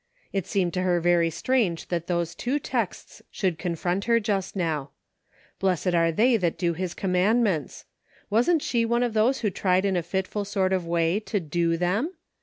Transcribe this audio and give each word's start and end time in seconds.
It 0.33 0.47
seemed 0.47 0.73
to 0.73 0.81
her 0.81 0.99
very 0.99 1.29
strange 1.29 1.89
that 1.89 2.07
those 2.07 2.33
two 2.33 2.57
texts 2.57 3.21
should 3.29 3.59
confront 3.59 4.05
her 4.05 4.19
just 4.19 4.55
now. 4.55 4.89
"Blessed 5.59 5.93
are 5.93 6.11
they 6.11 6.37
that 6.37 6.57
do 6.57 6.73
His 6.73 6.95
commandments." 6.95 7.85
Wasn't 8.27 8.63
she 8.63 8.83
one 8.83 9.03
of 9.03 9.13
those 9.13 9.41
who 9.41 9.51
tried 9.51 9.85
in 9.85 9.95
a 9.95 10.01
fitful 10.01 10.43
sort 10.43 10.73
of 10.73 10.87
way 10.87 11.19
to" 11.19 11.39
do" 11.39 11.77
them 11.77 12.15